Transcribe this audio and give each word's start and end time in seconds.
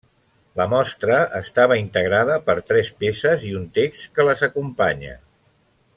La 0.59 0.65
mostra 0.69 1.17
estava 1.39 1.77
integrada 1.81 2.39
per 2.49 2.57
tres 2.71 2.91
peces 3.03 3.47
i 3.51 3.53
un 3.61 3.69
text 3.79 4.09
que 4.17 4.27
les 4.31 4.43
acompanya. 4.49 5.17